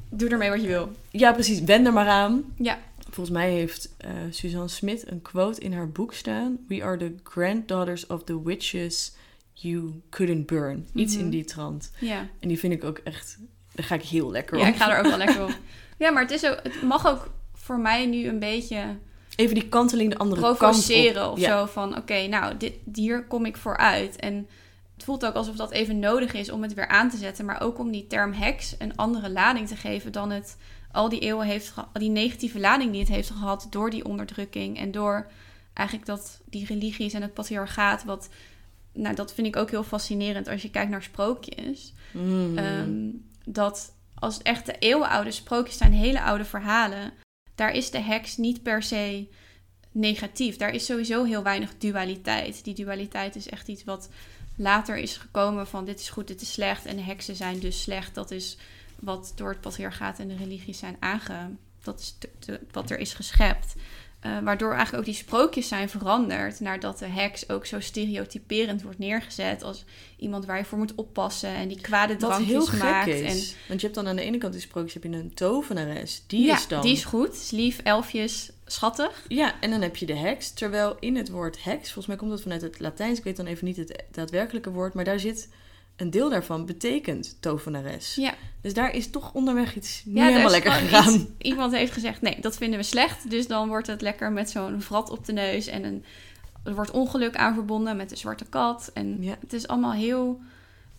[0.09, 0.91] Doe ermee wat je wil.
[1.09, 1.61] ja, precies.
[1.61, 2.53] Wend er maar aan.
[2.55, 2.79] Ja.
[3.09, 6.57] Volgens mij heeft eh, Suzanne Smith een quote in haar boek staan.
[6.67, 9.13] We are the granddaughters of the witches
[9.53, 10.87] you couldn't burn.
[10.93, 11.23] Iets Mhm.
[11.23, 11.91] in die trant.
[11.99, 12.27] Ja.
[12.39, 13.37] En die vind ik ook echt...
[13.75, 14.73] Daar ga ik heel lekker ja, op.
[14.73, 15.57] ik ga er ook wel lekker op.
[15.97, 18.97] Ja, maar het, is ook, het mag ook voor mij nu een beetje
[19.35, 21.33] Even die kanteling de andere provoceren kant op.
[21.33, 21.59] of Ja.
[21.59, 21.65] zo.
[21.65, 24.15] Van oké, nou, dit, hier kom ik voor uit.
[24.15, 24.47] En
[24.95, 27.45] het voelt ook alsof dat even nodig is om het weer aan te zetten.
[27.45, 30.57] Maar ook om die term heks een andere lading te geven dan het
[30.91, 31.89] al die eeuwen heeft gehad.
[31.93, 34.77] Die negatieve lading die het heeft gehad door die onderdrukking.
[34.77, 35.27] En door
[35.73, 38.03] eigenlijk dat die religies en het patriarchaat.
[38.03, 38.29] Wat,
[38.93, 41.93] nou, dat vind ik ook heel fascinerend als je kijkt naar sprookjes.
[42.11, 42.57] Mm.
[42.57, 43.09] Ehm,
[43.45, 47.13] dat als het echte eeuwenoude sprookjes zijn, hele oude verhalen,
[47.55, 49.27] daar is de heks niet per se
[49.91, 50.57] negatief.
[50.57, 52.63] Daar is sowieso heel weinig dualiteit.
[52.63, 54.09] Die dualiteit is echt iets wat
[54.55, 57.81] later is gekomen van dit is goed, dit is slecht en de heksen zijn dus
[57.81, 58.15] slecht.
[58.15, 58.57] Dat is
[58.99, 61.49] wat door het patriarchaat en de religies zijn aange...
[61.83, 63.75] Dat is de- de- wat er is geschept.
[64.21, 66.59] Eh, waardoor eigenlijk ook die sprookjes zijn veranderd.
[66.59, 69.63] Nadat de heks ook zo stereotyperend wordt neergezet.
[69.63, 69.85] Als
[70.17, 71.49] iemand waar je voor moet oppassen.
[71.49, 73.07] En die kwade Wat drankjes heel gek maakt.
[73.07, 73.51] is.
[73.51, 76.23] En, Want je hebt dan aan de ene kant die sprookjes, heb je een tovenares.
[76.27, 76.81] Die ja, is dan...
[76.81, 77.33] die is goed.
[77.33, 79.25] Is lief, elfjes, schattig.
[79.27, 80.51] Ja, en dan heb je de heks.
[80.51, 83.17] Terwijl in het woord heks, volgens mij komt dat vanuit het Latijns.
[83.17, 84.93] Ik weet dan even niet het daadwerkelijke woord.
[84.93, 85.49] Maar daar zit
[86.01, 88.15] een deel daarvan betekent tovenares.
[88.15, 91.13] Ja, Dus daar is toch onderweg iets niet ja helemaal lekker gegaan.
[91.13, 93.29] iets- iemand heeft gezegd, nee, dat vinden we slecht.
[93.29, 95.67] Dus dan wordt het lekker met zo'n vrat op de neus.
[95.67, 96.03] En een,
[96.63, 98.91] er wordt ongeluk aan verbonden met de zwarte kat.
[98.93, 99.35] En Ja.
[99.39, 100.39] het is allemaal heel...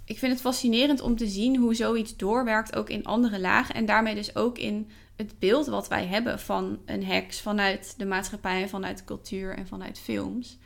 [0.05, 3.75] Ik vind het fascinerend om te zien hoe zoiets doorwerkt ook in andere lagen.
[3.75, 8.05] En daarmee dus ook in het beeld wat wij hebben van een heks vanuit de
[8.07, 10.59] maatschappij vanuit de cultuur en vanuit films.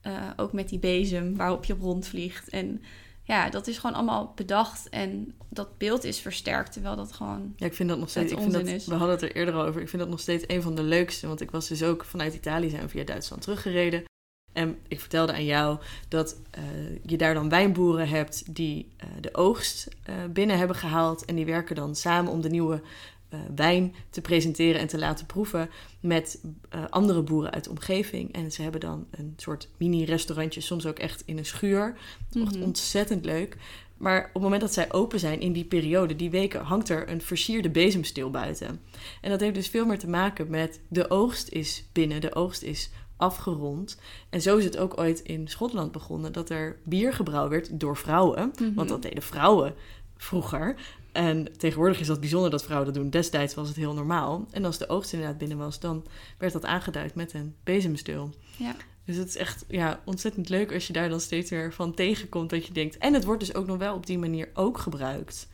[0.00, 2.48] Eh, ook met die bezem waarop je rondvliegt.
[2.48, 2.82] En
[3.30, 6.72] ja, dat is gewoon allemaal bedacht en dat beeld is versterkt.
[6.72, 7.52] Terwijl dat gewoon...
[7.56, 8.32] Ja, ik vind dat nog steeds.
[8.32, 8.86] Ik vind dat, is.
[8.86, 9.80] we hadden het er eerder al over.
[9.80, 11.26] Ik vind dat nog steeds een van de leukste.
[11.26, 14.04] Want ik was dus ook vanuit Italië zijn via Duitsland teruggereden.
[14.52, 16.62] En ik vertelde aan jou dat eh,
[17.02, 21.24] je daar dan wijnboeren hebt die eh, de oogst eh, binnen hebben gehaald.
[21.24, 22.82] En die werken dan samen om de nieuwe
[23.30, 28.32] eh, wijn te presenteren en te laten proeven met eh, andere boeren uit de omgeving.
[28.32, 31.96] En ze hebben dan een soort mini-restaurantje, soms ook echt in een schuur.
[32.42, 32.62] Echt Mhm.
[32.62, 33.56] ontzettend leuk.
[33.96, 37.08] Maar op het moment dat zij open zijn in die periode, die weken, hangt er
[37.10, 38.80] een versierde bezemsteel buiten.
[39.20, 42.62] En dat heeft dus veel meer te maken met de oogst is binnen, de oogst
[42.62, 43.98] is afgerond.
[44.30, 47.96] En zo is het ook ooit in Schotland begonnen dat er bier gebrouwen werd door
[47.96, 48.52] vrouwen.
[48.60, 48.74] Mhm.
[48.74, 49.74] Want dat deden vrouwen
[50.16, 50.74] vroeger.
[51.12, 53.10] En tegenwoordig is dat bijzonder dat vrouwen dat doen.
[53.10, 54.46] Destijds was het heel normaal.
[54.50, 56.06] En als de oogst inderdaad binnen was, dan
[56.38, 58.34] werd dat aangeduid met een bezemsteel.
[58.56, 58.76] Ja.
[59.04, 62.50] Dus het is echt ja, ontzettend leuk als je daar dan steeds weer van tegenkomt
[62.50, 62.98] dat je denkt.
[62.98, 65.48] En het wordt dus ook nog wel op die manier ook gebruikt.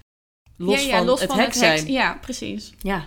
[0.56, 1.58] Los ja, ja, van los het van hek heks.
[1.58, 1.92] zijn.
[1.92, 2.74] Ja, precies.
[2.78, 3.06] Ja,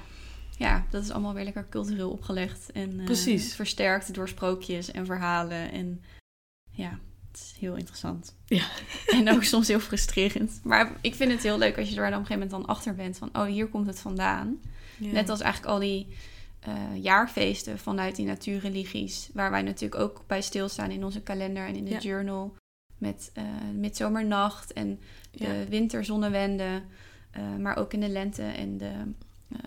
[0.58, 2.72] Ja, dat is allemaal weer lekker cultureel opgelegd.
[2.72, 5.72] En eh, versterkt door sprookjes en verhalen.
[5.72, 6.04] En
[6.72, 7.00] ja,
[7.34, 8.36] is heel interessant.
[8.46, 8.66] Ja.
[9.18, 10.60] En ook soms heel frustrerend.
[10.64, 12.76] Maar ik vind het heel leuk als je er dan op een gegeven moment dan
[12.76, 13.18] achter bent.
[13.18, 14.60] Van, oh, hier komt het vandaan.
[14.98, 15.12] ja.
[15.12, 16.08] Net als eigenlijk al die
[16.60, 19.30] eh, jaarfeesten vanuit die natuurreligies.
[19.34, 22.00] Waar wij natuurlijk ook bij stilstaan in onze kalender en in de Ja.
[22.00, 22.56] journal.
[22.98, 25.00] Met eh midzomernacht en
[25.32, 25.66] de Ja.
[25.70, 26.82] winterzonnewende.
[27.32, 28.92] eh, maar ook in de lente en de,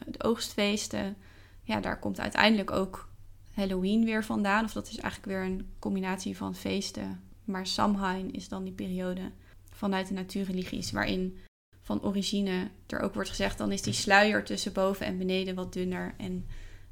[0.06, 1.16] de oogstfeesten.
[1.62, 3.08] Ja, daar komt uiteindelijk ook
[3.54, 4.64] Halloween weer vandaan.
[4.64, 7.20] Of dat is eigenlijk weer een combinatie van feesten.
[7.44, 9.30] Maar Samhain is dan die periode
[9.70, 10.90] vanuit de natuurreligies.
[10.90, 11.38] Waarin
[11.80, 15.72] van origine er ook wordt gezegd, dan is die sluier tussen boven en beneden wat
[15.72, 16.46] dunner en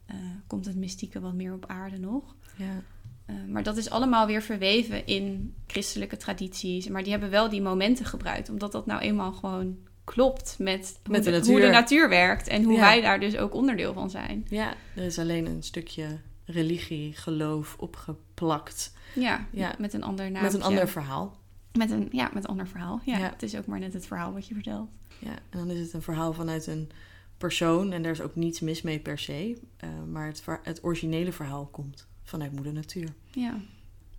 [0.06, 2.34] eh, komt het mystieke wat meer op aarde nog.
[2.56, 2.82] Ja.
[3.26, 6.88] Uh, maar dat is allemaal weer verweven in christelijke tradities.
[6.88, 11.24] Maar die hebben wel die momenten gebruikt, omdat dat nou eenmaal gewoon klopt met, Met
[11.24, 11.52] hoe, de de, natuur.
[11.52, 12.80] hoe de natuur werkt en hoe Ja.
[12.80, 14.46] wij daar dus ook onderdeel van zijn.
[14.48, 18.92] ja, er is alleen een stukje religie, geloof opgeplakt.
[19.14, 19.74] Ja, Ja.
[19.78, 20.42] met een ander naam.
[20.42, 21.38] Met een ander verhaal.
[21.78, 23.00] Met een, ja, met een ander verhaal.
[23.04, 23.30] Ja, Ja.
[23.30, 24.88] het is ook maar net het verhaal wat je vertelt.
[25.18, 26.90] Ja, en dan is het een verhaal vanuit een
[27.38, 29.58] persoon en daar is ook niets mis mee per se.
[29.76, 33.08] eh, maar het, het originele verhaal komt vanuit moeder natuur.
[33.30, 33.54] Ja,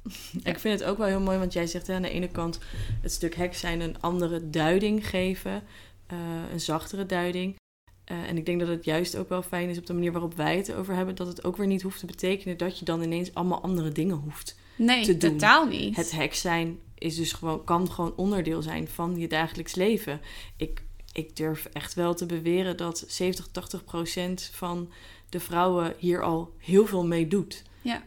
[0.43, 2.59] Ik vind het ook wel heel mooi, want jij zegt hè, aan de ene kant
[3.01, 5.63] het stuk heks zijn een andere duiding geven,
[6.07, 6.17] eh,
[6.51, 7.55] een zachtere duiding.
[8.03, 10.33] Eh, en ik denk dat het juist ook wel fijn is op de manier waarop
[10.35, 13.01] wij het over hebben, dat het ook weer niet hoeft te betekenen dat je dan
[13.01, 14.59] ineens allemaal andere dingen hoeft.
[14.85, 15.31] Nee, Te doen.
[15.31, 15.95] totaal niet.
[15.95, 20.21] Het heks zijn is dus gewoon, kan gewoon onderdeel zijn van je dagelijks leven.
[20.57, 24.89] Ik, ik durf echt wel te beweren dat 70, 80 procent van
[25.29, 27.63] de vrouwen hier al heel veel mee doet.
[27.81, 28.03] Ja.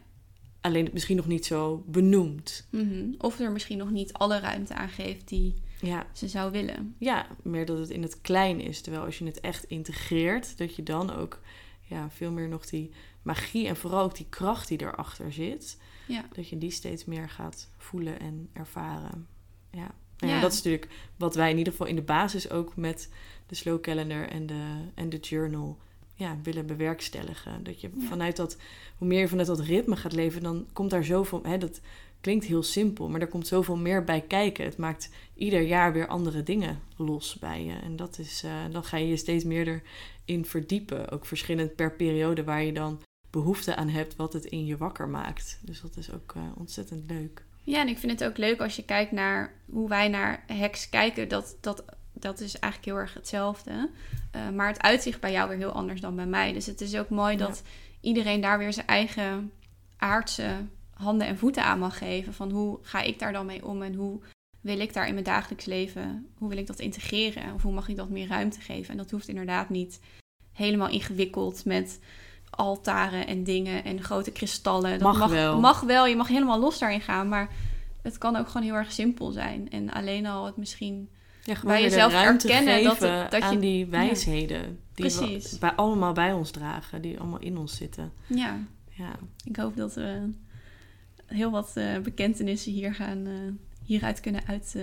[0.61, 2.67] Alleen het misschien nog niet zo benoemd.
[2.71, 3.05] Mhm.
[3.19, 6.95] Of er misschien nog niet alle ruimte aan geeft die Ja, ze zou willen.
[6.99, 8.81] ja, meer dat het in het klein is.
[8.81, 11.41] Terwijl als je het echt integreert, dat je dan ook
[11.83, 12.91] ja, veel meer nog die
[13.23, 16.25] magie en vooral ook die kracht die erachter zit, Ja.
[16.33, 19.27] dat je die steeds meer gaat voelen en ervaren.
[19.71, 19.95] Ja.
[20.19, 20.41] Nou ja, Ja.
[20.41, 23.11] dat is natuurlijk wat wij in ieder geval in de basis ook met
[23.47, 25.79] de slow calendar en de, en de journal
[26.15, 27.65] ja, willen bewerkstelligen.
[27.65, 28.07] Dat je Ja.
[28.07, 28.57] vanuit dat,
[28.99, 31.81] hoe meer je vanuit dat ritme gaat leven, dan komt daar zoveel, hè, dat
[32.21, 34.65] klinkt heel simpel, maar er komt zoveel meer bij kijken.
[34.65, 37.73] Het maakt ieder jaar weer andere dingen los bij je.
[37.73, 39.83] En dat is, eh, dan ga je je steeds meer
[40.27, 41.11] erin verdiepen.
[41.11, 43.01] Ook verschillend per periode waar je dan
[43.35, 45.59] behoefte aan hebt, wat het in je wakker maakt.
[45.63, 47.45] Dus dat is ook eh, ontzettend leuk.
[47.63, 50.89] Ja, en ik vind het ook leuk als je kijkt naar hoe wij naar heks
[50.89, 51.29] kijken.
[51.29, 53.91] Dat, dat, dat is eigenlijk heel erg hetzelfde.
[54.31, 56.53] Eh, maar het uitzicht bij jou weer heel anders dan bij mij.
[56.53, 57.39] Dus het is ook mooi Ja.
[57.39, 57.63] dat
[58.01, 59.53] iedereen daar weer zijn eigen
[59.97, 60.57] aardse
[60.95, 62.35] handen en voeten aan mag geven.
[62.35, 64.21] Van hoe ga ik daar dan mee om en hoe
[64.61, 67.55] wil ik daar in mijn dagelijks leven, hoe wil ik dat integreren?
[67.55, 68.91] Of hoe mag ik dat meer ruimte geven?
[68.91, 70.01] En dat hoeft inderdaad niet
[70.53, 72.01] helemaal ingewikkeld met
[72.57, 74.99] altaren en dingen en grote kristallen.
[74.99, 75.61] Dat Mag wel.
[75.61, 77.49] Mag wel, je mag helemaal los daarin gaan, maar
[78.03, 79.71] het kan ook gewoon heel erg simpel zijn.
[79.71, 81.09] En alleen al het misschien...
[81.43, 84.79] Ja, Bij jezelf ruimte erkennen dat het- dat je- die wijsheden.
[84.95, 85.53] Die Precies.
[85.53, 87.03] we bij, allemaal bij ons dragen.
[87.03, 88.13] Die allemaal in ons zitten.
[88.27, 88.59] Ja,
[88.97, 89.11] Ja,
[89.45, 90.31] ik hoop dat we
[91.27, 93.33] heel wat eh, bekentenissen hier gaan, eh,
[93.85, 94.73] hieruit kunnen uit...
[94.77, 94.83] eh,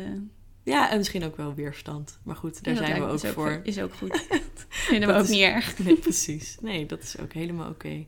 [0.63, 2.19] ja en misschien ook wel weerstand.
[2.23, 3.61] Maar goed, daar dat zijn we ook lijkt me is voor.
[3.63, 4.25] Is ook goed.
[4.69, 5.77] Vinden we Dat ook is- niet erg.
[5.83, 6.57] Nee, precies.
[6.61, 8.05] Nee, dat is ook helemaal oké.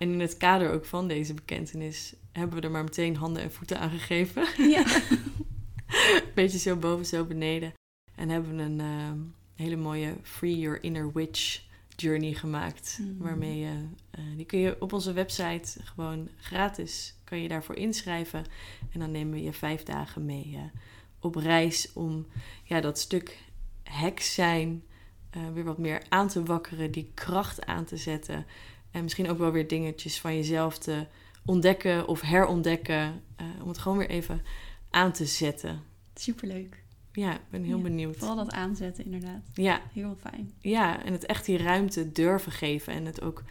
[0.00, 3.52] En in het kader ook van deze bekentenis hebben we er maar meteen handen en
[3.52, 4.46] voeten aan gegeven.
[4.70, 4.84] Ja.
[6.34, 7.72] Beetje zo boven, zo beneden.
[8.14, 9.18] En hebben we een ehm,
[9.54, 11.62] hele mooie Free Your Inner Witch
[11.96, 12.98] journey gemaakt.
[13.00, 13.22] Mhm.
[13.22, 18.44] Waarmee je, eh, die kun je op onze website gewoon gratis, kan je daarvoor inschrijven.
[18.92, 20.80] En dan nemen we je vijf dagen mee eh,
[21.24, 22.26] op reis om
[22.64, 23.38] ja, dat stuk
[23.82, 24.82] heks zijn
[25.30, 28.46] eh, weer wat meer aan te wakkeren, die kracht aan te zetten.
[28.90, 31.06] En misschien ook wel weer dingetjes van jezelf te
[31.44, 33.22] ontdekken of herontdekken.
[33.36, 34.42] eh, om het gewoon weer even
[34.90, 35.82] aan te zetten.
[36.14, 36.82] Superleuk.
[37.12, 38.16] Ja, ik ben heel Ja, benieuwd.
[38.16, 39.42] Vooral dat aanzetten, inderdaad.
[39.52, 40.52] Ja, Heel fijn.
[40.60, 43.42] ja, en het echt die ruimte durven geven en het ook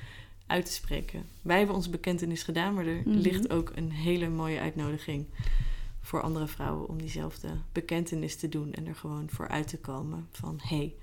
[0.48, 1.26] uit te spreken.
[1.42, 3.18] Wij hebben onze bekentenis gedaan, maar er Mhm.
[3.18, 5.26] ligt ook een hele mooie uitnodiging
[6.04, 10.28] voor andere vrouwen om diezelfde bekentenis te doen en er gewoon voor uit te komen
[10.32, 10.96] van hé, hey,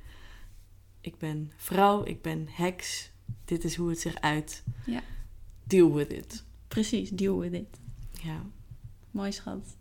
[1.00, 3.10] ik ben vrouw, ik ben heks,
[3.44, 4.64] dit is hoe het zich uit.
[4.86, 5.02] Ja.
[5.64, 6.44] Deal with it.
[6.68, 7.80] Precies, deal with it.
[8.22, 8.42] Ja.
[9.10, 9.76] Mooi schat.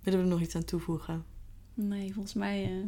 [0.00, 1.24] Willen we er nog iets aan toevoegen?
[1.74, 2.84] Nee, volgens mij eh,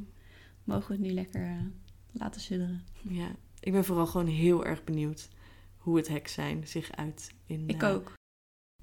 [0.64, 1.64] mogen we het nu lekker eh,
[2.10, 2.84] laten sudderen.
[3.08, 5.28] Ja, ik ben vooral gewoon heel erg benieuwd
[5.76, 7.68] hoe het heks zijn zich uit in.
[7.68, 8.12] Ik eh, ook.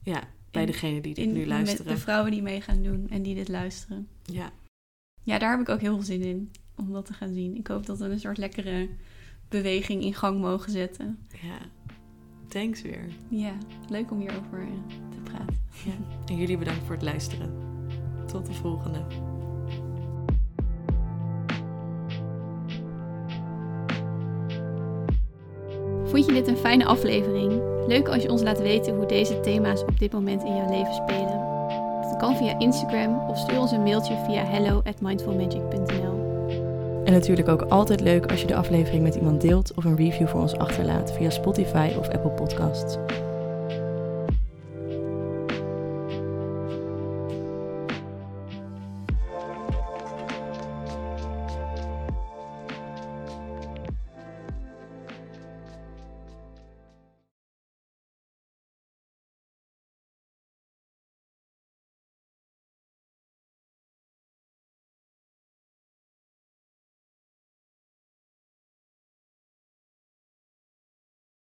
[0.04, 1.86] Ja, bij degene die dit In, nu met luisteren.
[1.94, 4.08] de vrouwen die mee gaan doen en die dit luisteren.
[4.26, 4.52] Ja,
[5.24, 7.56] Ja, daar heb ik ook heel veel zin in om dat te gaan zien.
[7.58, 8.90] Ik hoop dat we een soort lekkere
[9.50, 11.20] beweging in gang mogen zetten.
[11.42, 11.58] ja.
[12.48, 13.06] Thanks weer.
[13.30, 13.58] Ja,
[13.90, 14.68] leuk om hierover eh,
[15.12, 15.58] te praten.
[15.86, 15.92] Ja.
[16.26, 17.52] En jullie bedankt voor het luisteren.
[18.28, 19.06] Tot de volgende.
[26.10, 27.62] Vond je dit een fijne aflevering?
[27.88, 30.94] Leuk als je ons laat weten hoe deze thema's op dit moment in jouw leven
[30.94, 31.40] spelen.
[32.02, 36.28] Dat kan via Instagram of stuur ons een mailtje via hello at mindfulmagic.nl.
[37.04, 40.28] En natuurlijk ook altijd leuk als je de aflevering met iemand deelt of een review
[40.28, 42.98] voor ons achterlaat via Spotify of Apple Podcasts.